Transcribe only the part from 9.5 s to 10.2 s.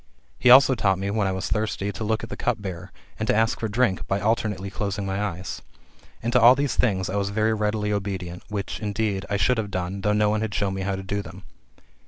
have done, though